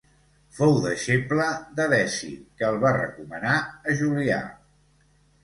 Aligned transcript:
Fou 0.59 0.77
deixeble 0.85 1.45
d'Edesi 1.79 2.31
que 2.39 2.67
el 2.71 2.81
va 2.87 2.95
recomanar 2.97 3.61
a 3.61 3.95
Julià. 4.03 4.43